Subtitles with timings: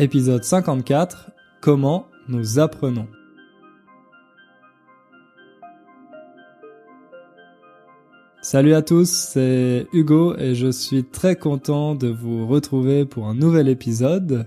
[0.00, 3.08] Épisode 54 Comment nous apprenons
[8.40, 13.34] Salut à tous, c'est Hugo et je suis très content de vous retrouver pour un
[13.34, 14.46] nouvel épisode.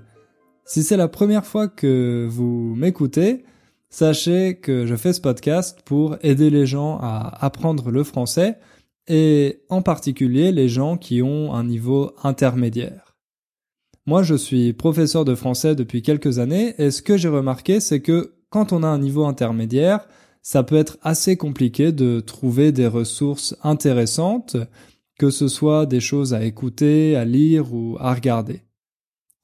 [0.63, 3.43] Si c'est la première fois que vous m'écoutez,
[3.89, 8.57] sachez que je fais ce podcast pour aider les gens à apprendre le français
[9.09, 13.10] et en particulier les gens qui ont un niveau intermédiaire.
[14.07, 18.01] Moi, je suis professeur de français depuis quelques années et ce que j'ai remarqué, c'est
[18.01, 20.07] que quand on a un niveau intermédiaire,
[20.41, 24.57] ça peut être assez compliqué de trouver des ressources intéressantes,
[25.19, 28.61] que ce soit des choses à écouter, à lire ou à regarder.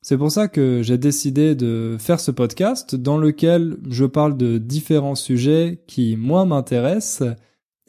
[0.01, 4.57] C'est pour ça que j'ai décidé de faire ce podcast dans lequel je parle de
[4.57, 7.35] différents sujets qui, moi, m'intéressent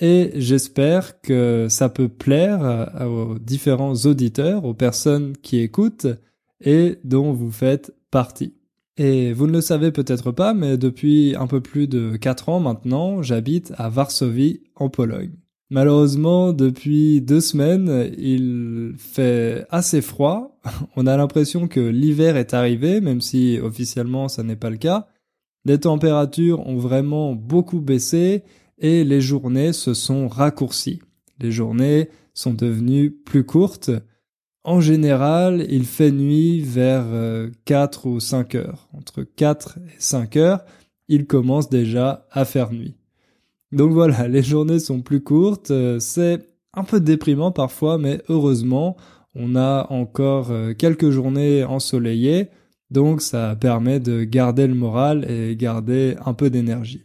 [0.01, 6.09] et j'espère que ça peut plaire aux différents auditeurs, aux personnes qui écoutent
[6.61, 8.55] et dont vous faites partie.
[8.97, 12.61] Et vous ne le savez peut-être pas, mais depuis un peu plus de 4 ans
[12.61, 15.33] maintenant, j'habite à Varsovie, en Pologne.
[15.71, 20.59] Malheureusement, depuis deux semaines, il fait assez froid.
[20.97, 25.07] On a l'impression que l'hiver est arrivé, même si officiellement ça n'est pas le cas.
[25.65, 28.43] Les températures ont vraiment beaucoup baissé
[28.79, 31.01] et les journées se sont raccourcies.
[31.39, 33.91] Les journées sont devenues plus courtes
[34.69, 37.07] en général, il fait nuit vers
[37.65, 38.87] 4 euh, ou 5 heures.
[38.93, 40.61] Entre 4 et 5 heures,
[41.09, 42.95] il commence déjà à faire nuit.
[43.73, 48.99] Donc voilà, les journées sont plus courtes, euh, c'est un peu déprimant parfois, mais heureusement,
[49.35, 52.49] on a encore euh, quelques journées ensoleillées,
[52.91, 57.05] donc ça permet de garder le moral et garder un peu d'énergie.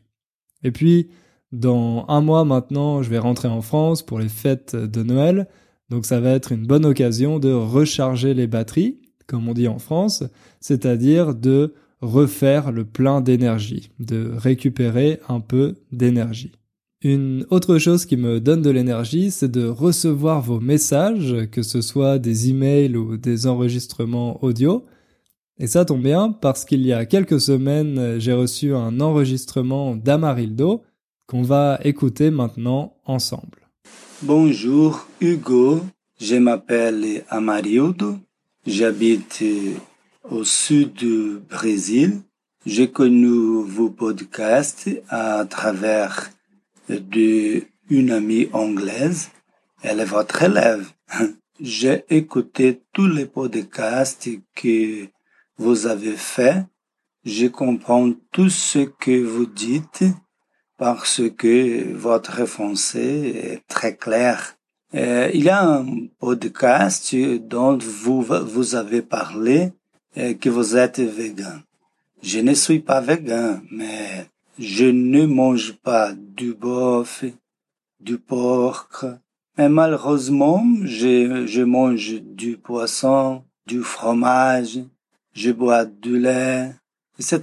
[0.64, 1.12] Et puis,
[1.54, 5.48] dans un mois maintenant, je vais rentrer en France pour les fêtes de Noël,
[5.90, 9.80] donc ça va être une bonne occasion de recharger les batteries, comme on dit en
[9.80, 10.24] France,
[10.60, 16.52] c'est-à-dire de refaire le plein d'énergie, de récupérer un peu d'énergie.
[17.02, 21.82] Une autre chose qui me donne de l'énergie, c'est de recevoir vos messages, que ce
[21.82, 24.86] soit des emails ou des enregistrements audio.
[25.60, 30.84] Et ça tombe bien parce qu'il y a quelques semaines, j'ai reçu un enregistrement d'Amarildo
[31.28, 33.63] qu'on va écouter maintenant ensemble.
[34.26, 35.82] Bonjour Hugo,
[36.18, 38.16] je m'appelle Amarildo,
[38.66, 39.44] j'habite
[40.24, 42.22] au sud du Brésil.
[42.66, 46.30] J'ai connu vos podcasts à travers
[46.88, 49.30] de une amie anglaise.
[49.82, 50.90] Elle est votre élève.
[51.60, 55.08] J'ai écouté tous les podcasts que
[55.58, 56.64] vous avez faits.
[57.26, 60.06] Je comprends tout ce que vous dites
[60.84, 64.58] parce que votre français est très clair.
[64.94, 65.86] Euh, il y a un
[66.20, 69.72] podcast dont vous, vous avez parlé
[70.18, 71.62] euh, que vous êtes vegan.
[72.22, 74.28] Je ne suis pas vegan, mais
[74.60, 77.24] je ne mange pas du bœuf,
[78.02, 79.06] du porc.
[79.58, 84.80] Mais malheureusement, je, je mange du poisson, du fromage,
[85.32, 86.76] je bois du lait,
[87.18, 87.40] etc.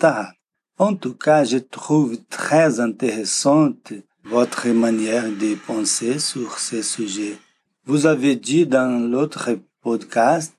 [0.80, 3.92] En tout cas, je trouve très intéressante
[4.24, 7.36] votre manière de penser sur ces sujets.
[7.84, 10.54] Vous avez dit dans l'autre podcast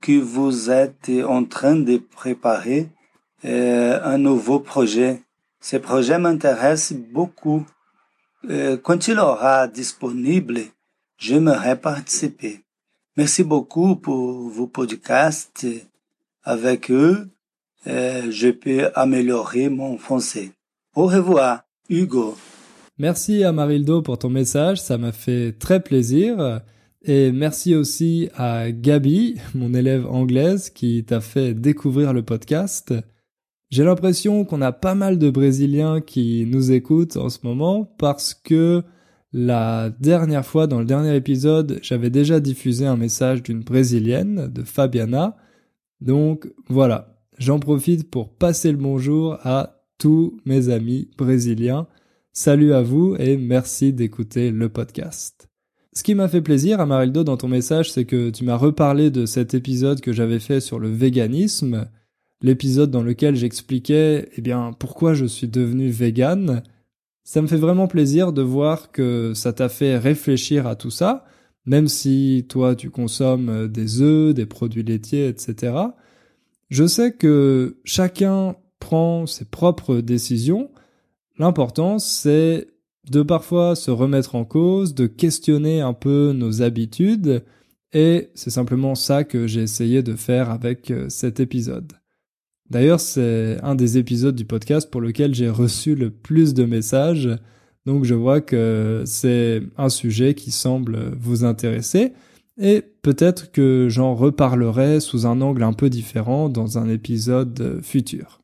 [0.00, 2.88] que vous êtes en train de préparer
[3.44, 5.22] euh, un nouveau projet.
[5.60, 7.66] Ce projet m'intéresse beaucoup.
[8.48, 10.60] Euh, quand il aura disponible,
[11.18, 12.64] j'aimerais participer.
[13.18, 15.66] Merci beaucoup pour vos podcasts
[16.42, 17.28] avec eux
[17.86, 20.50] euh, je peux améliorer mon français.
[20.96, 22.36] Au revoir, Hugo.
[22.98, 26.60] Merci à Marildo pour ton message, ça m'a fait très plaisir.
[27.02, 32.92] Et merci aussi à Gabi, mon élève anglaise, qui t'a fait découvrir le podcast.
[33.70, 38.34] J'ai l'impression qu'on a pas mal de Brésiliens qui nous écoutent en ce moment parce
[38.34, 38.82] que
[39.32, 44.62] la dernière fois, dans le dernier épisode, j'avais déjà diffusé un message d'une Brésilienne, de
[44.62, 45.36] Fabiana.
[46.00, 51.86] Donc voilà, J'en profite pour passer le bonjour à tous mes amis brésiliens.
[52.32, 55.48] Salut à vous et merci d'écouter le podcast.
[55.92, 59.24] Ce qui m'a fait plaisir, Amarildo, dans ton message, c'est que tu m'as reparlé de
[59.24, 61.88] cet épisode que j'avais fait sur le véganisme,
[62.42, 66.64] l'épisode dans lequel j'expliquais, eh bien, pourquoi je suis devenu vegan.
[67.22, 71.24] Ça me fait vraiment plaisir de voir que ça t'a fait réfléchir à tout ça,
[71.66, 75.72] même si toi tu consommes des œufs, des produits laitiers, etc.
[76.68, 80.70] Je sais que chacun prend ses propres décisions.
[81.38, 82.68] L'important, c'est
[83.10, 87.42] de parfois se remettre en cause, de questionner un peu nos habitudes,
[87.92, 91.94] et c'est simplement ça que j'ai essayé de faire avec euh, cet épisode.
[92.68, 97.30] D'ailleurs, c'est un des épisodes du podcast pour lequel j'ai reçu le plus de messages.
[97.86, 102.12] Donc je vois que c'est un sujet qui semble vous intéresser
[102.58, 108.40] et peut-être que j'en reparlerai sous un angle un peu différent dans un épisode futur.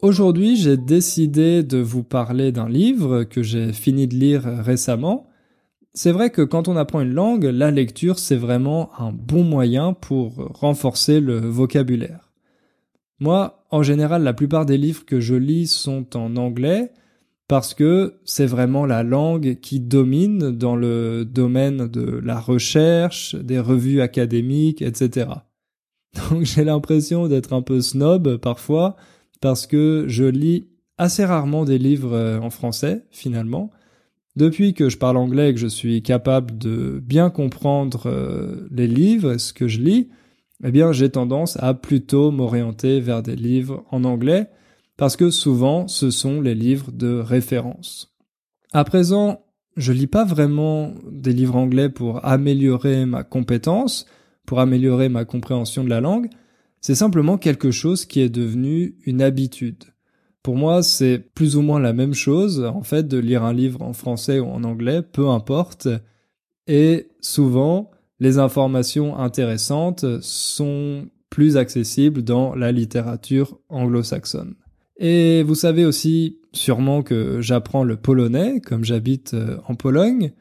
[0.00, 5.26] Aujourd'hui, j'ai décidé de vous parler d'un livre que j'ai fini de lire récemment.
[5.92, 9.92] C'est vrai que quand on apprend une langue, la lecture, c'est vraiment un bon moyen
[9.92, 12.30] pour renforcer le vocabulaire.
[13.18, 16.92] Moi, en général, la plupart des livres que je lis sont en anglais
[17.48, 23.58] parce que c'est vraiment la langue qui domine dans le domaine de la recherche, des
[23.58, 25.30] revues académiques, etc.
[26.30, 28.96] Donc j'ai l'impression d'être un peu snob parfois
[29.40, 30.68] parce que je lis
[30.98, 33.70] assez rarement des livres euh, en français, finalement.
[34.36, 38.86] Depuis que je parle anglais et que je suis capable de bien comprendre euh, les
[38.86, 40.08] livres, ce que je lis,
[40.64, 44.48] eh bien, j'ai tendance à plutôt m'orienter vers des livres en anglais,
[44.98, 48.14] parce que souvent, ce sont les livres de référence.
[48.72, 49.40] À présent,
[49.76, 54.06] je lis pas vraiment des livres anglais pour améliorer ma compétence,
[54.44, 56.28] pour améliorer ma compréhension de la langue,
[56.80, 59.84] c'est simplement quelque chose qui est devenu une habitude.
[60.42, 63.82] Pour moi, c'est plus ou moins la même chose, en fait, de lire un livre
[63.82, 65.88] en français ou en anglais, peu importe.
[66.66, 74.54] Et souvent, les informations intéressantes sont plus accessibles dans la littérature anglo-saxonne.
[74.98, 80.32] Et vous savez aussi sûrement que j'apprends le polonais, comme j'habite euh, en Pologne.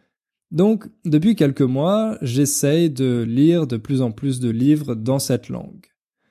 [0.49, 5.49] Donc, depuis quelques mois, j'essaye de lire de plus en plus de livres dans cette
[5.49, 5.85] langue.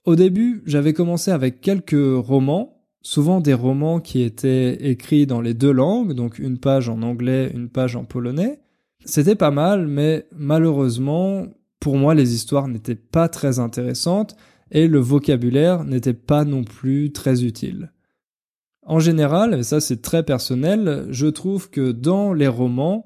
[0.04, 5.54] Au début, j'avais commencé avec quelques romans, souvent des romans qui étaient écrits dans les
[5.54, 8.60] deux langues, donc une page en anglais, une page en polonais.
[9.04, 11.46] C'était pas mal, mais malheureusement,
[11.78, 14.36] pour moi, les histoires n'étaient pas très intéressantes
[14.70, 17.92] et le vocabulaire n'était pas non plus très utile.
[18.86, 23.04] En général, et ça c'est très personnel, je trouve que dans les romans,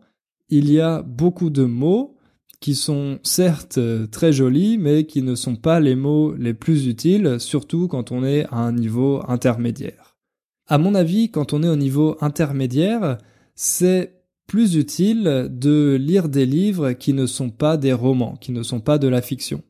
[0.51, 2.19] il y a beaucoup de mots
[2.61, 3.81] qui sont certes
[4.11, 8.23] très jolis, mais qui ne sont pas les mots les plus utiles, surtout quand on
[8.23, 10.19] est à un niveau intermédiaire.
[10.67, 13.17] À mon avis, quand on est au niveau intermédiaire,
[13.55, 18.63] c'est plus utile de lire des livres qui ne sont pas des romans, qui ne
[18.63, 19.63] sont pas de la fiction.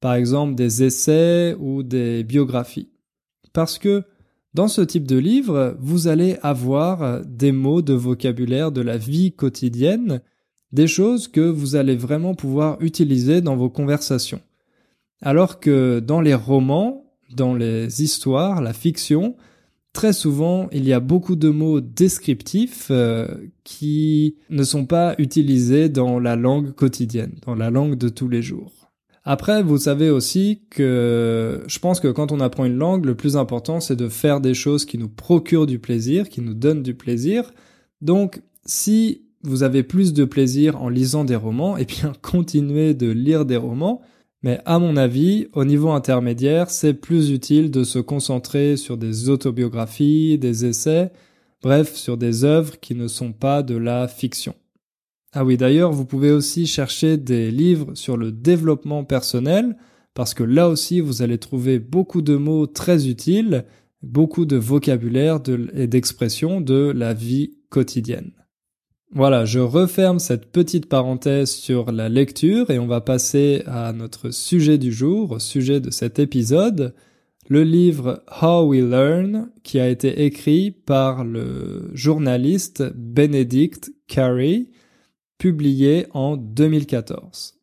[0.00, 2.90] Par exemple, des essais ou des biographies.
[3.54, 4.04] Parce que
[4.56, 9.32] dans ce type de livre, vous allez avoir des mots de vocabulaire de la vie
[9.32, 10.22] quotidienne
[10.72, 14.40] des choses que vous allez vraiment pouvoir utiliser dans vos conversations.
[15.20, 19.36] Alors que dans les romans, dans les histoires, la fiction,
[19.92, 23.28] très souvent il y a beaucoup de mots descriptifs euh,
[23.62, 28.40] qui ne sont pas utilisés dans la langue quotidienne, dans la langue de tous les
[28.40, 28.75] jours.
[29.28, 33.36] Après, vous savez aussi que je pense que quand on apprend une langue, le plus
[33.36, 36.94] important c'est de faire des choses qui nous procurent du plaisir, qui nous donnent du
[36.94, 37.50] plaisir.
[38.00, 43.10] Donc, si vous avez plus de plaisir en lisant des romans, et bien continuez de
[43.10, 44.00] lire des romans,
[44.44, 49.28] mais à mon avis, au niveau intermédiaire, c'est plus utile de se concentrer sur des
[49.28, 51.10] autobiographies, des essais,
[51.64, 54.54] bref, sur des œuvres qui ne sont pas de la fiction.
[55.38, 59.76] Ah oui, d'ailleurs, vous pouvez aussi chercher des livres sur le développement personnel,
[60.14, 63.66] parce que là aussi, vous allez trouver beaucoup de mots très utiles,
[64.02, 65.40] beaucoup de vocabulaire
[65.74, 68.32] et d'expressions de la vie quotidienne.
[69.12, 74.30] Voilà, je referme cette petite parenthèse sur la lecture et on va passer à notre
[74.30, 76.94] sujet du jour, au sujet de cet épisode,
[77.50, 84.68] le livre How We Learn qui a été écrit par le journaliste Benedict Carey,
[85.38, 87.54] publié en 2014.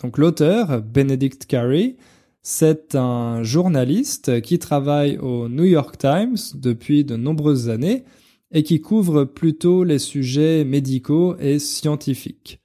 [0.00, 1.96] Donc l'auteur, Benedict Carey,
[2.42, 8.04] c'est un journaliste qui travaille au New York Times depuis de nombreuses années
[8.50, 12.60] et qui couvre plutôt les sujets médicaux et scientifiques.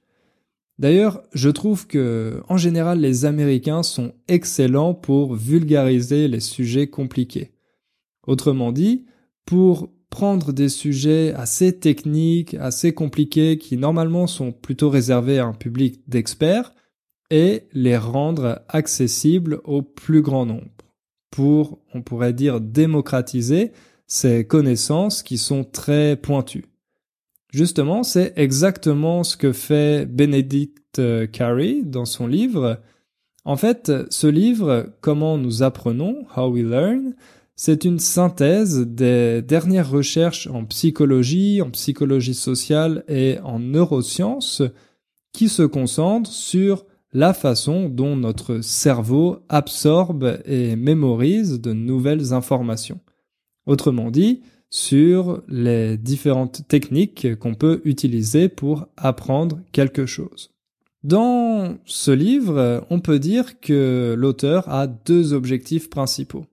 [0.78, 7.52] D'ailleurs, je trouve que, en général, les Américains sont excellents pour vulgariser les sujets compliqués.
[8.26, 9.04] Autrement dit,
[9.44, 15.54] pour prendre des sujets assez techniques, assez compliqués, qui normalement sont plutôt réservés à un
[15.54, 16.74] public d'experts,
[17.30, 20.66] et les rendre accessibles au plus grand nombre.
[21.30, 23.70] Pour, on pourrait dire, démocratiser
[24.08, 26.64] ces connaissances qui sont très pointues.
[27.52, 32.80] Justement, c'est exactement ce que fait Benedict euh, Carey dans son livre.
[33.44, 37.14] En fait, ce livre, Comment nous apprenons, How We Learn,
[37.62, 44.62] c'est une synthèse des dernières recherches en psychologie, en psychologie sociale et en neurosciences
[45.34, 53.00] qui se concentrent sur la façon dont notre cerveau absorbe et mémorise de nouvelles informations.
[53.66, 54.40] Autrement dit,
[54.70, 60.50] sur les différentes techniques qu'on peut utiliser pour apprendre quelque chose.
[61.04, 66.46] Dans ce livre, on peut dire que l'auteur a deux objectifs principaux.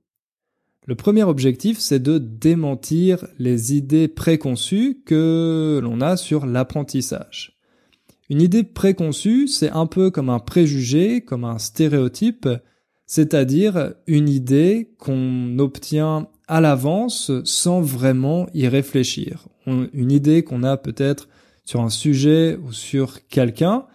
[0.88, 7.60] Le premier objectif, c'est de démentir les idées préconçues que l'on a sur l'apprentissage.
[8.29, 12.48] Une idée préconçue, c'est un peu comme un préjugé, comme un stéréotype,
[13.06, 19.50] c'est-à-dire une idée qu'on obtient à l'avance sans vraiment y réfléchir.
[19.65, 21.27] Une idée qu'on a peut-être
[21.65, 23.86] sur un sujet ou sur quelqu'un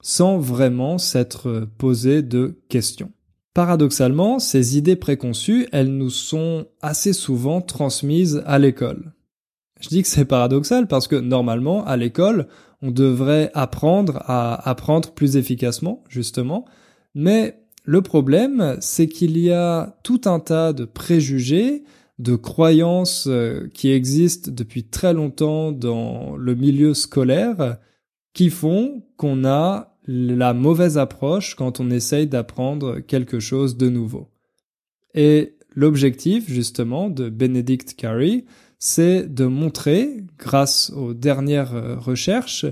[0.00, 3.10] sans vraiment s'être posé de questions.
[3.56, 9.14] Paradoxalement, ces idées préconçues, elles nous sont assez souvent transmises à l'école.
[9.80, 12.48] Je dis que c'est paradoxal parce que normalement, à l'école,
[12.82, 16.66] on devrait apprendre à apprendre plus efficacement, justement,
[17.14, 21.82] mais le problème, c'est qu'il y a tout un tas de préjugés,
[22.18, 27.78] de croyances euh, qui existent depuis très longtemps dans le milieu scolaire
[28.34, 34.28] qui font qu'on a la mauvaise approche quand on essaye d'apprendre quelque chose de nouveau.
[35.14, 38.44] Et l'objectif, justement, de Benedict Carey,
[38.78, 42.66] c'est de montrer, grâce aux dernières euh, recherches,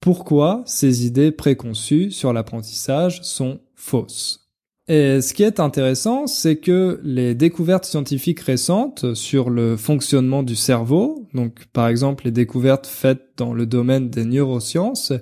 [0.00, 4.44] pourquoi ces idées préconçues sur l'apprentissage sont fausses.
[4.86, 10.56] Et ce qui est intéressant, c'est que les découvertes scientifiques récentes sur le fonctionnement du
[10.56, 15.14] cerveau, donc par exemple les découvertes faites dans le domaine des neurosciences,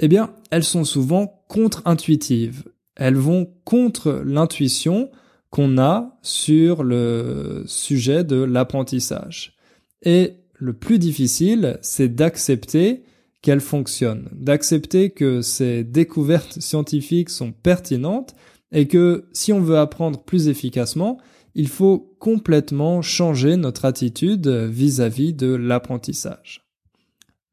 [0.00, 2.64] eh bien, elles sont souvent contre-intuitives.
[2.96, 5.10] Elles vont contre l'intuition
[5.50, 9.56] qu'on a sur le sujet de l'apprentissage.
[10.02, 13.02] Et le plus difficile, c'est d'accepter
[13.42, 18.34] qu'elles fonctionnent, d'accepter que ces découvertes scientifiques sont pertinentes
[18.72, 21.18] et que si on veut apprendre plus efficacement,
[21.54, 26.66] il faut complètement changer notre attitude vis-à-vis de l'apprentissage.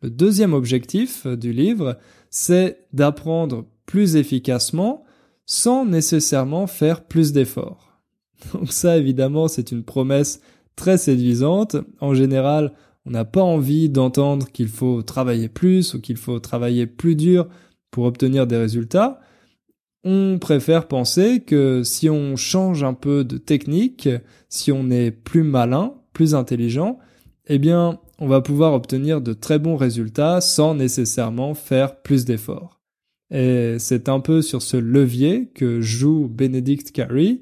[0.01, 1.97] Le deuxième objectif du livre,
[2.29, 5.03] c'est d'apprendre plus efficacement
[5.45, 8.01] sans nécessairement faire plus d'efforts.
[8.53, 10.41] Donc ça, évidemment, c'est une promesse
[10.75, 11.77] très séduisante.
[11.99, 12.73] En général,
[13.05, 17.47] on n'a pas envie d'entendre qu'il faut travailler plus ou qu'il faut travailler plus dur
[17.89, 19.21] pour obtenir des résultats.
[20.03, 24.09] On préfère penser que si on change un peu de technique,
[24.49, 26.99] si on est plus malin, plus intelligent,
[27.47, 32.81] eh bien, on va pouvoir obtenir de très bons résultats sans nécessairement faire plus d'efforts.
[33.29, 37.41] Et c'est un peu sur ce levier que joue Benedict Carey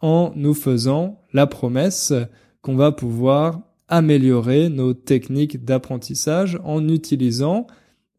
[0.00, 2.12] en nous faisant la promesse
[2.62, 7.66] qu'on va pouvoir améliorer nos techniques d'apprentissage en utilisant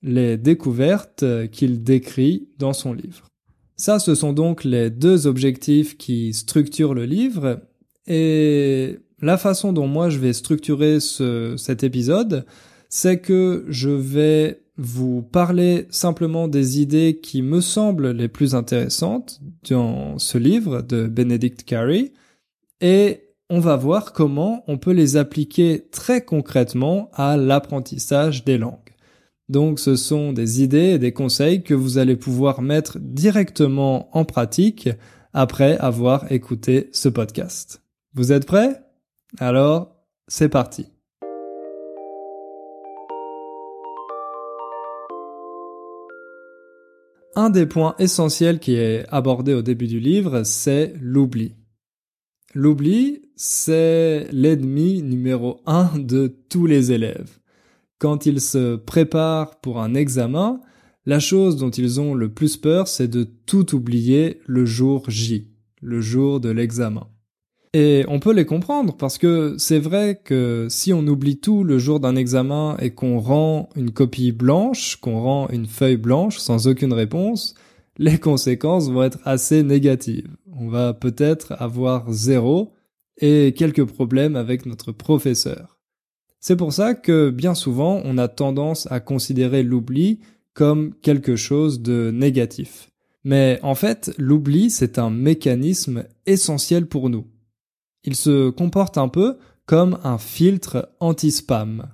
[0.01, 3.27] les découvertes qu'il décrit dans son livre.
[3.75, 7.61] Ça, ce sont donc les deux objectifs qui structurent le livre.
[8.07, 12.45] Et la façon dont moi je vais structurer ce, cet épisode,
[12.89, 19.41] c'est que je vais vous parler simplement des idées qui me semblent les plus intéressantes
[19.69, 22.13] dans ce livre de Benedict Carey
[22.79, 28.75] et on va voir comment on peut les appliquer très concrètement à l'apprentissage des langues.
[29.49, 34.25] Donc ce sont des idées et des conseils que vous allez pouvoir mettre directement en
[34.25, 34.89] pratique
[35.33, 37.81] après avoir écouté ce podcast.
[38.13, 38.86] Vous êtes prêts?
[39.39, 39.95] Alors,
[40.27, 40.87] c'est parti.
[47.35, 51.55] Un des points essentiels qui est abordé au début du livre, c'est l'oubli.
[52.55, 57.37] L'oubli, c'est l'ennemi numéro un de tous les élèves
[57.99, 60.61] quand ils se préparent pour un examen,
[61.05, 65.51] la chose dont ils ont le plus peur, c'est de tout oublier le jour J,
[65.81, 67.07] le jour de l'examen.
[67.79, 71.77] Et on peut les comprendre parce que c'est vrai que si on oublie tout le
[71.77, 76.67] jour d'un examen et qu'on rend une copie blanche, qu'on rend une feuille blanche sans
[76.67, 77.53] aucune réponse,
[77.99, 80.35] les conséquences vont être assez négatives.
[80.59, 82.73] On va peut-être avoir zéro
[83.19, 85.77] et quelques problèmes avec notre professeur.
[86.39, 90.19] C'est pour ça que bien souvent on a tendance à considérer l'oubli
[90.55, 92.89] comme quelque chose de négatif.
[93.23, 97.27] Mais en fait, l'oubli, c'est un mécanisme essentiel pour nous.
[98.07, 101.87] Il se comporte un peu comme un filtre anti-spam.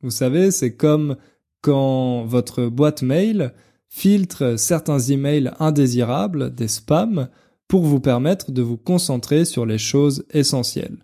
[0.00, 1.16] Vous savez, c'est comme
[1.60, 3.52] quand votre boîte mail
[3.88, 7.28] filtre certains emails indésirables, des spams,
[7.66, 10.98] pour vous permettre de vous concentrer sur les choses essentielles.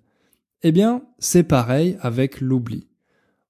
[0.62, 2.86] Eh bien, c'est pareil avec l'oubli.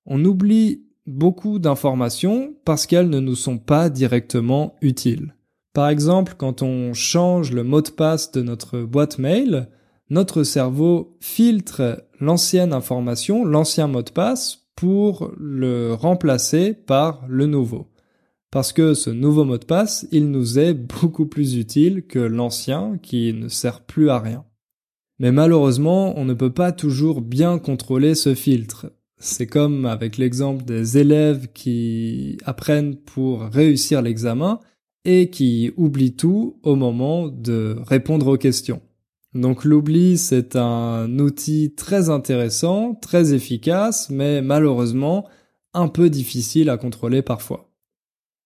[0.07, 5.35] On oublie beaucoup d'informations parce qu'elles ne nous sont pas directement utiles.
[5.75, 9.69] Par exemple, quand on change le mot de passe de notre boîte mail,
[10.13, 17.87] notre cerveau filtre l'ancienne information, l'ancien mot de passe, pour le remplacer par le nouveau.
[18.51, 22.99] Parce que ce nouveau mot de passe, il nous est beaucoup plus utile que l'ancien
[23.03, 24.45] qui ne sert plus à rien.
[25.19, 28.93] Mais malheureusement, on ne peut pas toujours bien contrôler ce filtre.
[29.19, 34.61] C'est comme avec l'exemple des élèves qui apprennent pour réussir l'examen
[35.07, 38.83] et qui oublient tout au moment de répondre aux questions.
[39.35, 45.27] Donc l'oubli, c'est un outil très intéressant, très efficace, mais malheureusement
[45.75, 47.71] un peu difficile à contrôler parfois.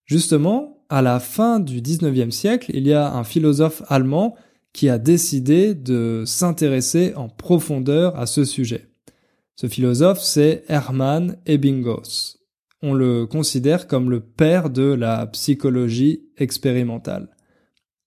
[0.05, 4.37] Justement, à la fin du 19e siècle, il y a un philosophe allemand
[4.73, 8.89] qui a décidé de s'intéresser en profondeur à ce sujet.
[9.57, 12.37] Ce philosophe, c'est Hermann Ebbinghaus.
[12.83, 17.31] On le considère comme le père de la psychologie expérimentale.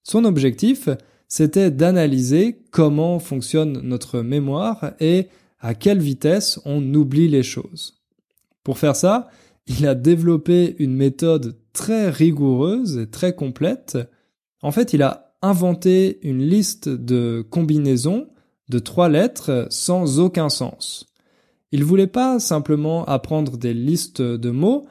[0.03, 0.89] Son objectif,
[1.29, 5.27] c'était d'analyser comment fonctionne notre mémoire et
[5.59, 8.01] à quelle vitesse on oublie les choses.
[8.63, 9.29] Pour faire ça,
[9.67, 13.97] il a développé une méthode très rigoureuse et très complète.
[14.61, 18.27] En fait, il a inventé une liste de combinaisons
[18.69, 21.05] de trois lettres sans aucun sens.
[21.71, 24.87] Il voulait pas simplement apprendre des listes de mots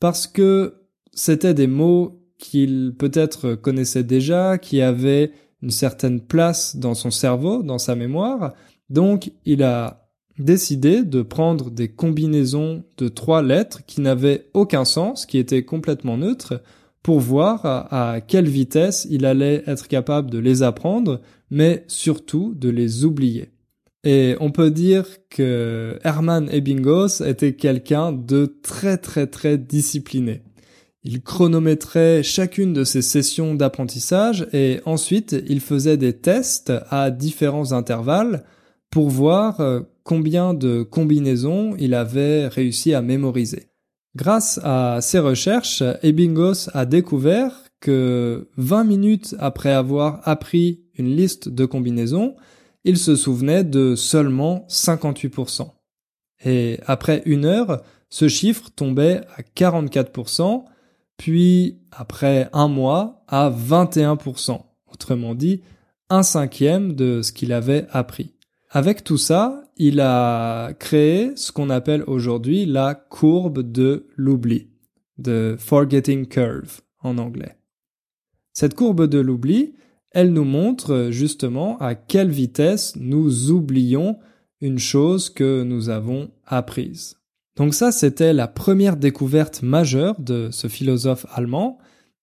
[0.00, 0.74] parce que
[1.12, 7.62] c'était des mots qu'il peut-être connaissait déjà, qui avaient une certaine place dans son cerveau,
[7.62, 8.54] dans sa mémoire.
[8.90, 15.26] Donc, il a décidé de prendre des combinaisons de trois lettres qui n'avaient aucun sens,
[15.26, 16.62] qui étaient complètement neutres,
[17.02, 22.68] pour voir à, quelle vitesse il allait être capable de les apprendre, mais surtout de
[22.68, 23.50] les oublier.
[24.04, 30.42] Et on peut dire que Hermann Ebbinghaus était quelqu'un de très très très discipliné.
[31.10, 37.72] Il chronométrait chacune de ses sessions d'apprentissage et ensuite il faisait des tests à différents
[37.72, 38.44] intervalles
[38.90, 43.70] pour voir euh, combien de combinaisons il avait réussi à mémoriser.
[44.16, 51.48] Grâce à ces recherches, Ebbinghaus a découvert que 20 minutes après avoir appris une liste
[51.48, 52.36] de combinaisons,
[52.84, 55.70] il se souvenait de seulement 58%.
[56.44, 60.64] Et après une heure, ce chiffre tombait à 44%,
[61.18, 65.60] puis après un mois à 21%, autrement dit
[66.08, 68.34] un cinquième de ce qu'il avait appris.
[68.70, 74.68] Avec tout ça, il a créé ce qu'on appelle aujourd'hui la courbe de l'oubli,
[75.18, 77.56] de forgetting curve en anglais.
[78.52, 79.74] Cette courbe de l'oubli,
[80.10, 84.18] elle nous montre justement à quelle vitesse nous oublions
[84.60, 87.17] une chose que nous avons apprise.
[87.58, 91.78] Donc ça, c'était la première découverte majeure de ce philosophe allemand.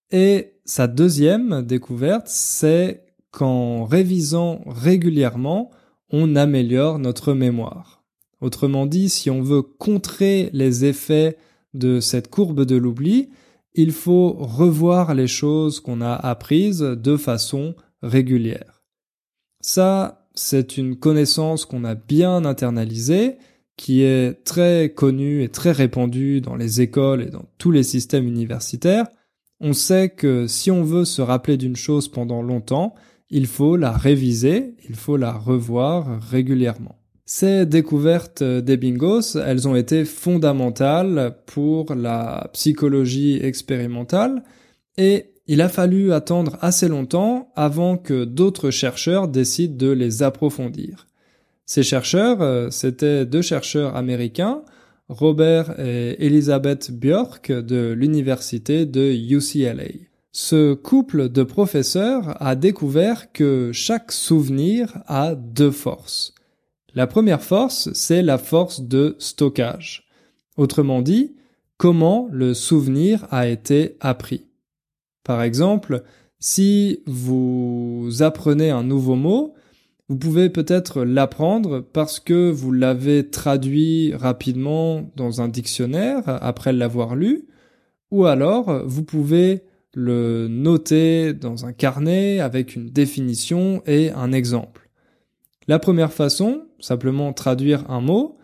[0.10, 5.72] Et sa deuxième découverte, c'est qu'en révisant régulièrement,
[6.10, 8.06] on améliore notre mémoire.
[8.40, 11.38] Autrement dit, si on veut contrer les effets
[11.74, 13.30] de cette courbe de l'oubli,
[13.74, 18.84] il faut revoir les choses qu'on a apprises de façon régulière.
[19.60, 23.36] Ça, c'est une connaissance qu'on a bien internalisée
[23.78, 28.28] qui est très connu et très répandu dans les écoles et dans tous les systèmes
[28.28, 29.08] universitaires,
[29.60, 32.96] on sait que si on veut se rappeler d'une chose pendant longtemps,
[33.30, 37.00] il faut la réviser, il faut la revoir régulièrement.
[37.26, 44.44] Ces découvertes des bingos, elles ont été fondamentales pour la psychologie expérimentale
[44.98, 51.08] et il a fallu attendre assez longtemps avant que d'autres chercheurs décident de les approfondir.
[51.66, 54.62] Ces chercheurs, euh, c'étaient deux chercheurs américains,
[55.10, 60.08] Robert et Elizabeth Bjork de l'université de UCLA.
[60.32, 66.34] Ce couple de professeurs a découvert que chaque souvenir a deux forces.
[66.94, 70.08] La première force, c'est la force de stockage.
[70.58, 71.36] Autrement dit,
[71.78, 74.46] comment le souvenir a été appris.
[75.24, 76.04] Par exemple,
[76.40, 79.55] si vous apprenez un nouveau mot,
[80.08, 87.16] vous pouvez peut-être l'apprendre parce que vous l'avez traduit rapidement dans un dictionnaire après l'avoir
[87.16, 87.48] lu,
[88.12, 89.64] ou alors vous pouvez
[89.94, 94.90] le noter dans un carnet avec une définition et un exemple.
[95.68, 98.38] La première façon, simplement traduire un mot,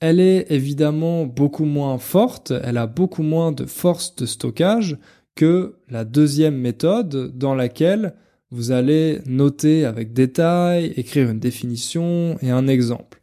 [0.00, 4.96] elle est évidemment beaucoup moins forte, elle a beaucoup moins de force de stockage
[5.34, 8.14] que la deuxième méthode dans laquelle
[8.50, 13.20] vous allez noter avec détail, écrire une définition et un exemple.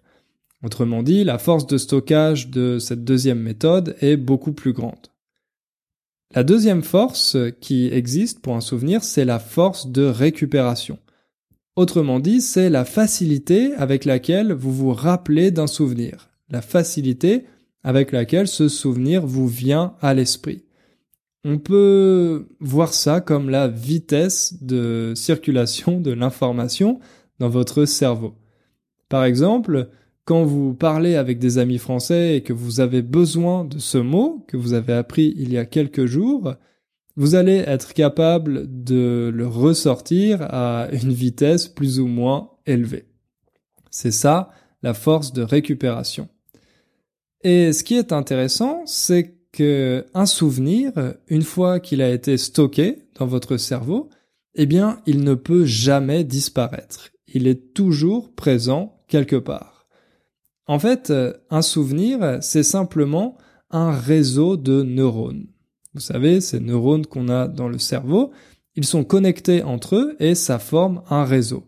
[0.64, 5.08] Autrement dit, la force de stockage de cette deuxième méthode est beaucoup plus grande.
[6.34, 11.00] La deuxième force qui existe pour un souvenir, c'est la force de récupération.
[11.76, 17.46] Autrement dit, c'est la facilité avec laquelle vous vous rappelez d'un souvenir, la facilité
[17.84, 20.65] avec laquelle ce souvenir vous vient à l'esprit.
[21.48, 27.00] On peut voir ça comme la vitesse de circulation de l'information
[27.38, 28.34] dans votre cerveau.
[29.10, 29.90] Par exemple,
[30.24, 34.44] quand vous parlez avec des amis français et que vous avez besoin de ce mot
[34.48, 36.56] que vous avez appris il y a quelques jours,
[37.16, 43.06] vous allez être capable de le ressortir à une vitesse plus ou moins élevée.
[43.92, 44.50] C'est ça
[44.82, 46.28] la force de récupération.
[47.44, 50.92] Et ce qui est intéressant, c'est un souvenir,
[51.28, 54.10] une fois qu'il a été stocké dans votre cerveau,
[54.56, 57.12] eh bien, il ne peut jamais disparaître.
[57.28, 59.88] Il est toujours présent quelque part.
[60.68, 61.14] En fait,
[61.50, 63.38] un souvenir, c'est simplement
[63.70, 65.48] un réseau de neurones.
[65.94, 68.32] Vous savez, ces neurones qu'on a dans le cerveau,
[68.76, 71.64] ils sont connectés entre eux et ça forme un réseau.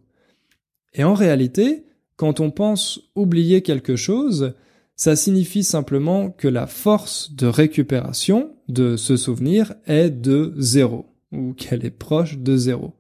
[0.93, 4.53] Et en réalité, quand on pense oublier quelque chose,
[4.97, 11.53] ça signifie simplement que la force de récupération de ce souvenir est de zéro, ou
[11.53, 12.95] qu'elle est proche de zéro.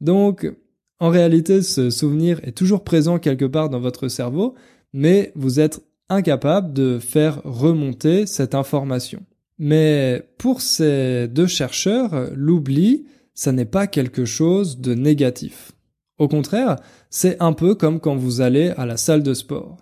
[0.00, 0.52] Donc,
[0.98, 4.54] en réalité, ce souvenir est toujours présent quelque part dans votre cerveau,
[4.92, 9.22] mais vous êtes incapable de faire remonter cette information.
[9.58, 15.70] Mais pour ces deux chercheurs, l'oubli, ça n'est pas quelque chose de négatif.
[16.18, 16.76] Au contraire,
[17.10, 19.76] c'est un peu comme quand vous allez à la salle de sport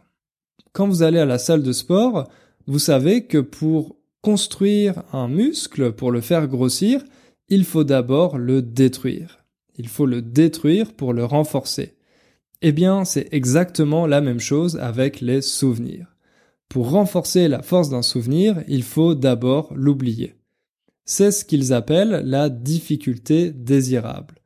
[0.72, 2.28] quand vous allez à la salle de sport,
[2.66, 7.02] vous savez que pour construire un muscle, pour le faire grossir,
[7.48, 9.44] il faut d'abord le détruire.
[9.76, 11.94] Il faut le détruire pour le renforcer.
[12.62, 16.16] Eh bien, c'est exactement la même chose avec les souvenirs.
[16.68, 20.34] Pour renforcer la force d'un souvenir, il faut d'abord l'oublier.
[21.04, 24.36] C'est ce qu'ils appellent la difficulté désirable.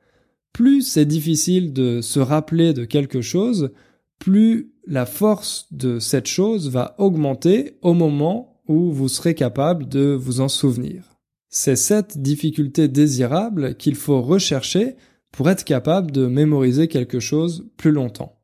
[0.55, 3.73] Plus c'est difficile de se rappeler de quelque chose,
[4.25, 10.15] plus la force de cette chose va augmenter au moment où vous serez capable de
[10.19, 11.19] vous en souvenir.
[11.51, 14.97] C'est cette difficulté désirable qu'il faut rechercher
[15.31, 18.41] pour être capable de mémoriser quelque chose plus longtemps.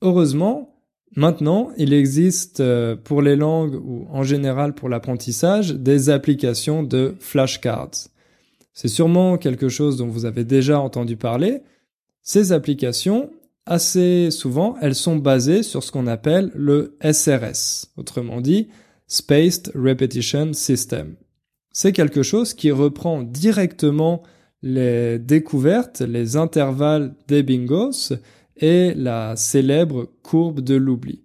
[0.00, 0.74] Heureusement,
[1.14, 7.14] maintenant, il existe euh, pour les langues ou en général pour l'apprentissage des applications de
[7.20, 8.08] flashcards.
[8.74, 11.60] C'est sûrement quelque chose dont vous avez déjà entendu parler.
[12.22, 13.30] Ces applications,
[13.66, 18.68] assez souvent, elles sont basées sur ce qu'on appelle le SRS, autrement dit
[19.06, 21.16] Spaced Repetition System.
[21.70, 24.22] C'est quelque chose qui reprend directement
[24.62, 28.12] les découvertes, les intervalles des bingos
[28.56, 31.22] et la célèbre courbe de l'oubli.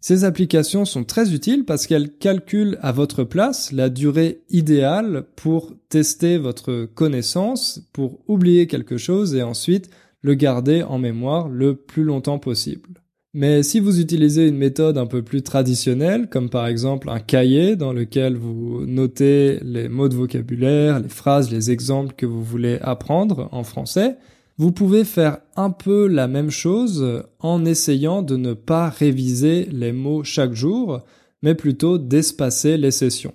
[0.00, 5.72] Ces applications sont très utiles parce qu'elles calculent à votre place la durée idéale pour
[5.88, 9.90] tester votre connaissance, pour oublier quelque chose et ensuite
[10.26, 13.00] le garder en mémoire le plus longtemps possible.
[13.32, 17.76] Mais si vous utilisez une méthode un peu plus traditionnelle, comme par exemple un cahier
[17.76, 22.78] dans lequel vous notez les mots de vocabulaire, les phrases, les exemples que vous voulez
[22.82, 24.16] apprendre en français,
[24.58, 29.92] vous pouvez faire un peu la même chose en essayant de ne pas réviser les
[29.92, 31.02] mots chaque jour,
[31.40, 33.34] mais plutôt d'espacer les sessions.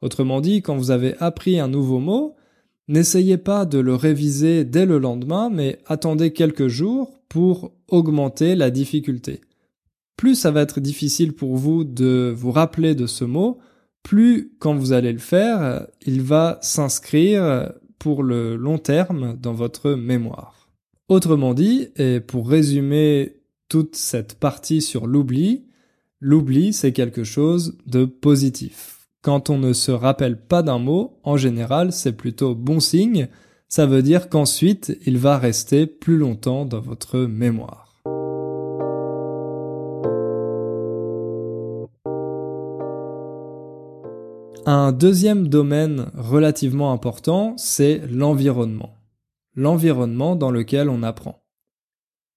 [0.00, 2.36] Autrement dit, quand vous avez appris un nouveau mot,
[2.88, 8.70] N'essayez pas de le réviser dès le lendemain, mais attendez quelques jours pour augmenter la
[8.70, 9.40] difficulté.
[10.16, 13.58] Plus ça va être difficile pour vous de vous rappeler de ce mot,
[14.02, 19.92] plus quand vous allez le faire, il va s'inscrire pour le long terme dans votre
[19.92, 20.68] mémoire.
[21.08, 25.64] Autrement dit, et pour résumer toute cette partie sur l'oubli,
[26.20, 28.95] l'oubli c'est quelque chose de positif.
[29.22, 33.28] Quand on ne se rappelle pas d'un mot, en général, c'est plutôt bon signe.
[33.68, 37.86] Ça veut dire qu'ensuite, il va rester plus longtemps dans votre mémoire.
[44.68, 48.96] Un deuxième domaine relativement important, c'est l'environnement.
[49.54, 51.45] L'environnement dans lequel on apprend.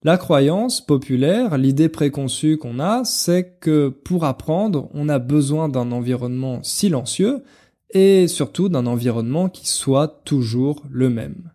[0.02, 5.92] La croyance populaire, l'idée préconçue qu'on a, c'est que pour apprendre, on a besoin d'un
[5.92, 7.42] environnement silencieux
[7.90, 11.50] et surtout d'un environnement qui soit toujours le même.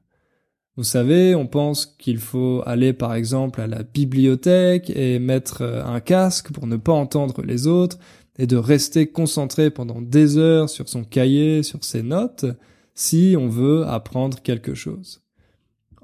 [0.78, 6.00] Vous savez, on pense qu'il faut aller par exemple à la bibliothèque et mettre un
[6.00, 7.98] casque pour ne pas entendre les autres
[8.38, 12.46] et de rester concentré pendant des heures sur son cahier, sur ses notes,
[12.94, 15.25] si on veut apprendre quelque chose.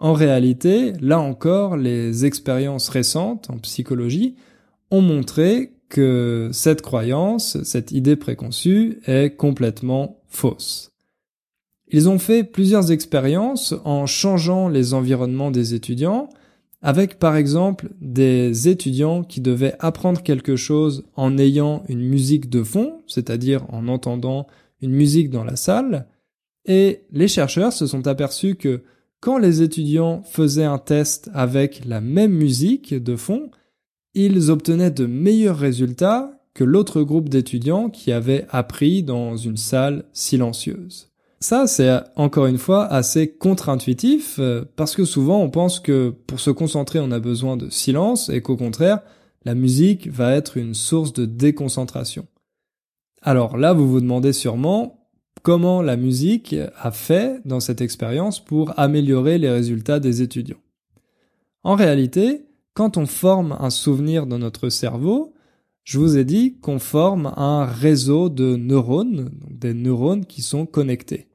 [0.02, 4.36] En réalité, là encore, les expériences récentes en psychologie
[4.90, 10.90] ont montré que cette croyance, cette idée préconçue est complètement fausse.
[11.88, 16.30] Ils ont fait plusieurs expériences en changeant les environnements des étudiants,
[16.82, 22.64] avec par exemple des étudiants qui devaient apprendre quelque chose en ayant une musique de
[22.64, 24.48] fond, c'est-à-dire en entendant
[24.82, 26.08] une musique dans la salle,
[26.66, 28.82] et les chercheurs se sont aperçus que
[29.22, 33.52] quand les étudiants faisaient un test avec la même musique de fond,
[34.14, 40.04] ils obtenaient de meilleurs résultats que l'autre groupe d'étudiants qui avaient appris dans une salle
[40.12, 41.08] silencieuse.
[41.40, 46.40] Ça, c'est encore une fois assez contre-intuitif euh, parce que souvent on pense que pour
[46.40, 49.00] se concentrer on a besoin de silence et qu'au contraire
[49.44, 52.28] la musique va être une source de déconcentration.
[53.24, 55.01] Alors là, vous vous demandez sûrement
[55.44, 60.62] comment la musique a fait dans cette expérience pour améliorer les résultats des étudiants.
[61.64, 65.34] En réalité, quand on forme un souvenir dans notre cerveau,
[65.84, 71.28] je vous ai dit qu'on forme un réseau de neurones, des neurones qui sont connectés.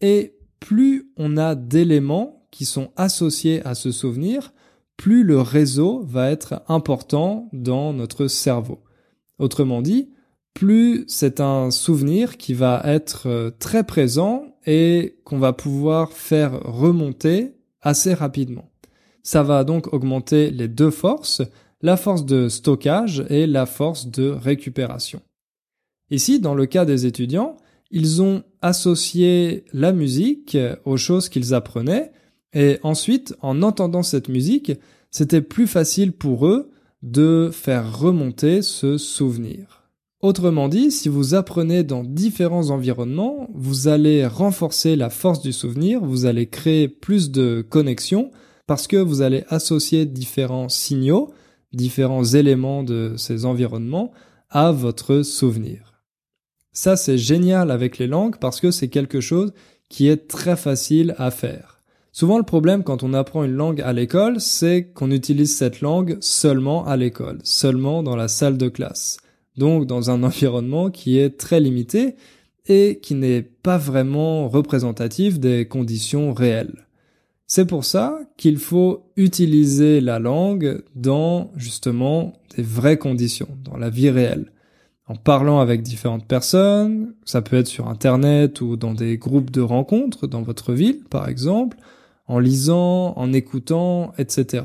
[0.00, 4.52] Et plus on a d'éléments qui sont associés à ce souvenir,
[4.96, 8.80] plus le réseau va être important dans notre cerveau.
[9.38, 10.10] Autrement dit,
[10.58, 16.60] plus c'est un souvenir qui va être euh, très présent et qu'on va pouvoir faire
[16.64, 18.68] remonter assez rapidement.
[19.22, 21.42] Ça va donc augmenter les deux forces,
[21.80, 25.22] la force de stockage et la force de récupération.
[26.10, 27.56] Ici, dans le cas des étudiants,
[27.92, 32.10] ils ont associé la musique aux choses qu'ils apprenaient,
[32.52, 34.72] et ensuite, en entendant cette musique,
[35.12, 39.77] c'était plus facile pour eux de faire remonter ce souvenir.
[40.20, 46.00] Autrement dit, si vous apprenez dans différents environnements, vous allez renforcer la force du souvenir,
[46.04, 48.32] vous allez créer plus de connexions,
[48.66, 51.30] parce que vous allez associer différents signaux,
[51.72, 54.10] différents éléments de ces environnements
[54.50, 56.02] à votre souvenir.
[56.72, 59.52] Ça, c'est génial avec les langues parce que c'est quelque chose
[59.88, 61.80] qui est très facile à faire.
[62.10, 66.18] Souvent, le problème quand on apprend une langue à l'école, c'est qu'on utilise cette langue
[66.20, 69.18] seulement à l'école, seulement dans la salle de classe.
[69.58, 72.16] Donc, dans un environnement qui est très limité
[72.66, 76.86] et qui n'est pas vraiment représentatif des conditions réelles.
[77.46, 83.88] C'est pour ça qu'il faut utiliser la langue dans justement des vraies conditions, dans la
[83.88, 84.52] vie réelle
[85.08, 89.62] en parlant avec différentes personnes, ça peut être sur Internet ou dans des groupes de
[89.62, 91.78] rencontres dans votre ville, par exemple,
[92.26, 94.64] en lisant, en écoutant, etc.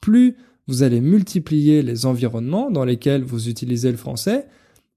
[0.00, 0.36] Plus
[0.68, 4.46] vous allez multiplier les environnements dans lesquels vous utilisez le français,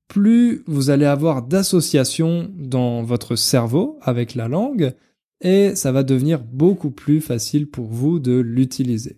[0.07, 4.93] plus vous allez avoir d'associations dans votre cerveau avec la langue,
[5.41, 9.17] et ça va devenir beaucoup plus facile pour vous de l'utiliser.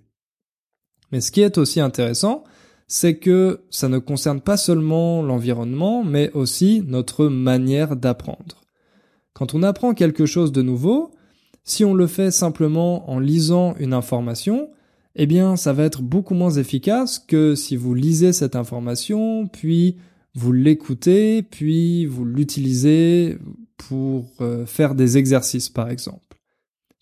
[1.11, 2.43] Mais ce qui est aussi intéressant,
[2.87, 8.63] c'est que ça ne concerne pas seulement l'environnement, mais aussi notre manière d'apprendre.
[9.33, 11.11] Quand on apprend quelque chose de nouveau,
[11.63, 14.69] si on le fait simplement en lisant une information,
[15.17, 19.97] eh bien ça va être beaucoup moins efficace que si vous lisez cette information, puis
[20.35, 23.37] vous l'écoutez, puis vous l'utilisez
[23.77, 26.21] pour euh, faire des exercices par exemple.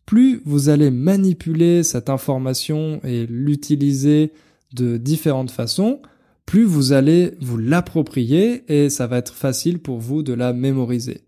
[0.06, 4.32] Plus vous allez manipuler cette information et l'utiliser
[4.73, 5.99] de différentes façons,
[6.45, 11.21] plus vous allez vous l'approprier et ça va être facile pour vous de la mémoriser.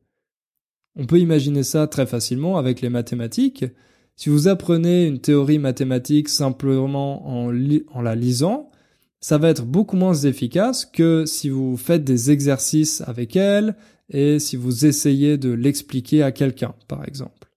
[0.95, 3.65] On peut imaginer ça très facilement avec les mathématiques.
[4.17, 8.71] Si vous apprenez une théorie mathématique simplement en, la lisant,
[9.21, 13.75] ça va être beaucoup moins efficace que si vous faites des exercices avec elle
[14.09, 17.51] et si vous essayez de l'expliquer à quelqu'un, par exemple.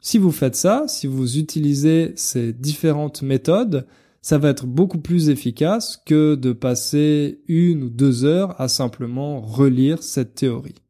[0.00, 3.86] Si vous faites ça, si vous utilisez ces différentes méthodes,
[4.20, 9.40] ça va être beaucoup plus efficace que de passer une ou deux heures à simplement
[9.40, 10.83] relire cette théorie.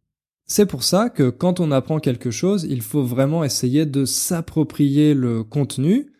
[0.46, 5.14] C'est pour ça que quand on apprend quelque chose, il faut vraiment essayer de s'approprier
[5.14, 6.12] le contenu.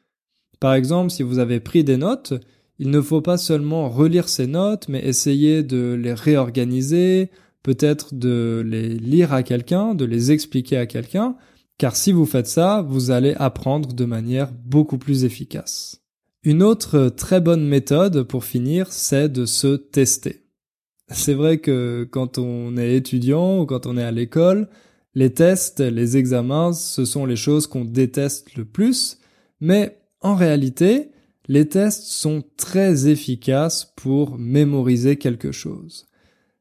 [0.61, 2.33] Par exemple, si vous avez pris des notes,
[2.79, 7.31] il ne faut pas seulement relire ces notes, mais essayer de les réorganiser,
[7.63, 11.37] peut-être de les lire à quelqu'un, de les expliquer à quelqu'un,
[11.79, 16.01] car si vous faites ça, vous allez apprendre de manière beaucoup plus efficace.
[16.43, 20.44] Une autre très bonne méthode pour finir, c'est de se tester.
[21.09, 24.69] C'est vrai que quand on est étudiant ou quand on est à l'école,
[25.15, 29.19] les tests, les examens, ce sont les choses qu'on déteste le plus,
[29.61, 31.11] mais en réalité,
[31.47, 36.07] les tests sont très efficaces pour mémoriser quelque chose.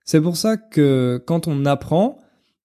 [0.05, 2.19] C'est pour ça que quand on apprend,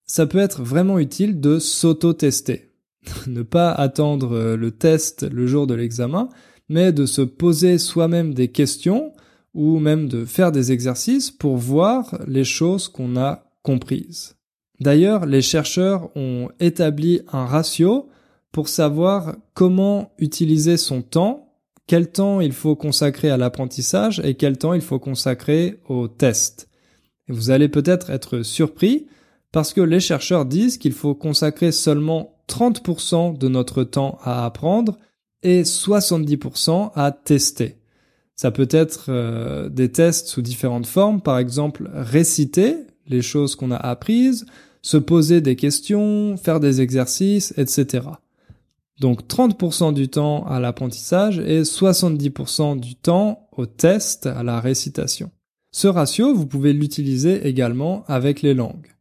[0.05, 2.73] ça peut être vraiment utile de s'auto-tester.
[3.29, 6.29] ne pas attendre le test le jour de l'examen,
[6.69, 9.13] mais de se poser soi-même des questions
[9.59, 14.37] ou même de faire des exercices pour voir les choses qu'on a comprises.
[14.79, 18.09] D'ailleurs, les chercheurs ont établi un ratio
[18.53, 21.57] pour savoir comment utiliser son temps,
[21.89, 26.69] quel temps il faut consacrer à l'apprentissage et quel temps il faut consacrer au test.
[27.29, 29.09] Et vous allez peut-être être surpris
[29.51, 34.99] parce que les chercheurs disent qu'il faut consacrer seulement 30% de notre temps à apprendre
[35.43, 37.79] et 70% à tester.
[38.39, 42.77] Ça peut être euh, des tests sous différentes formes, par exemple réciter
[43.09, 44.47] les choses qu'on a apprises,
[44.81, 48.07] se poser des questions, faire des exercices, etc.
[49.01, 55.33] Donc 30% du temps à l'apprentissage et 70% du temps au test, à la récitation.
[55.73, 58.95] Ce ratio, vous pouvez l'utiliser également avec les langues.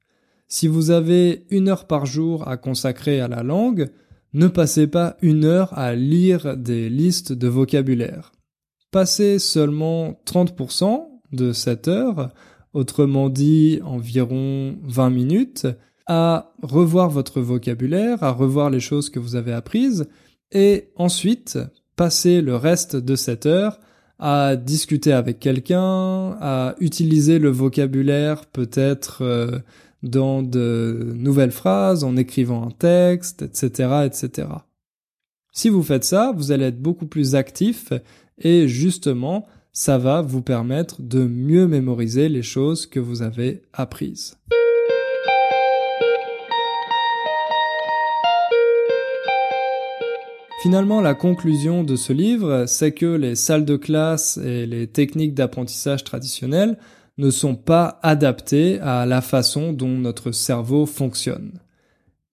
[0.48, 3.92] Si vous avez une heure par jour à consacrer à la langue,
[4.34, 8.32] ne passez pas une heure à lire des listes de vocabulaire.
[8.92, 12.30] Passez seulement 30% de cette heure,
[12.74, 15.68] autrement dit environ 20 minutes,
[16.08, 20.08] à revoir votre vocabulaire, à revoir les choses que vous avez apprises,
[20.52, 21.60] et ensuite
[21.98, 23.80] passer le reste de cette heure
[24.20, 29.60] à discuter avec quelqu'un, à utiliser le vocabulaire peut-être euh,
[30.02, 34.48] dans de nouvelles phrases, en écrivant un texte, etc., etc.
[35.52, 37.92] Si vous faites ça, vous allez être beaucoup plus actif
[38.40, 44.38] et justement, ça va vous permettre de mieux mémoriser les choses que vous avez apprises.
[50.64, 55.36] Finalement, la conclusion de ce livre, c'est que les salles de classe et les techniques
[55.36, 56.78] d'apprentissage traditionnelles
[57.18, 61.60] ne sont pas adaptées à la façon dont notre cerveau fonctionne.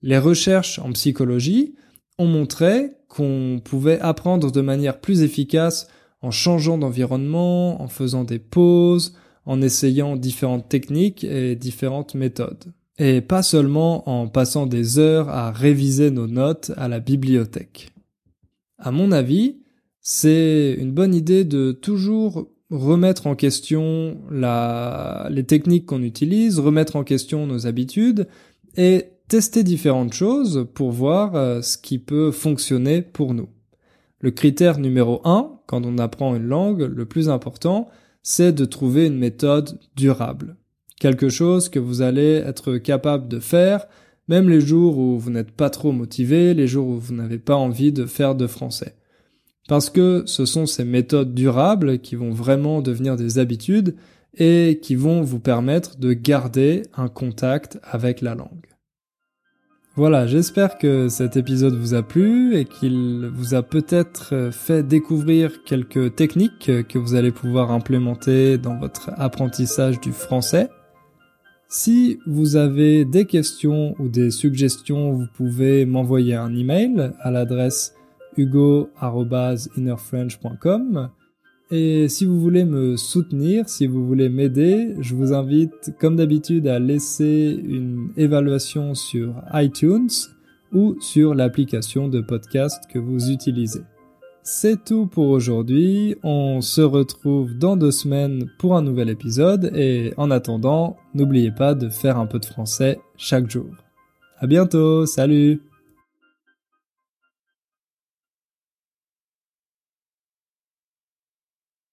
[0.02, 1.74] Les recherches en psychologie
[2.18, 5.88] ont montré qu'on pouvait apprendre de manière plus efficace
[6.20, 9.14] en changeant d'environnement, en faisant des pauses,
[9.46, 12.72] en essayant différentes techniques et différentes méthodes.
[12.98, 17.90] Et pas seulement en passant des heures à réviser nos notes à la bibliothèque.
[18.78, 19.58] À mon avis,
[20.00, 27.04] c'est une bonne idée de toujours remettre en question les techniques qu'on utilise, remettre en
[27.04, 28.26] question nos habitudes
[28.76, 33.48] et tester différentes choses pour voir euh, ce qui peut fonctionner pour nous.
[34.20, 37.88] Le critère numéro un, quand on apprend une langue, le plus important,
[38.22, 40.54] c'est de trouver une méthode durable.
[41.00, 43.88] Quelque chose que vous allez être capable de faire,
[44.28, 47.56] même les jours où vous n'êtes pas trop motivé, les jours où vous n'avez pas
[47.56, 48.94] envie de faire de français.
[49.66, 53.96] Parce que ce sont ces méthodes durables qui vont vraiment devenir des habitudes
[54.38, 58.73] et qui vont vous permettre de garder un contact avec la langue.
[59.96, 65.62] Voilà, j'espère que cet épisode vous a plu et qu'il vous a peut-être fait découvrir
[65.62, 70.68] quelques techniques que vous allez pouvoir implémenter dans votre apprentissage du français.
[71.68, 77.94] Si vous avez des questions ou des suggestions, vous pouvez m'envoyer un email à l'adresse
[78.36, 81.10] hugo.innerfrench.com.
[81.70, 86.68] Et si vous voulez me soutenir, si vous voulez m'aider, je vous invite comme d'habitude
[86.68, 90.10] à laisser une évaluation sur iTunes
[90.72, 93.80] ou sur l'application de podcast que vous utilisez.
[94.42, 100.12] C'est tout pour aujourd'hui, on se retrouve dans deux semaines pour un nouvel épisode et
[100.18, 103.70] en attendant, n'oubliez pas de faire un peu de français chaque jour.
[104.38, 105.62] À bientôt, salut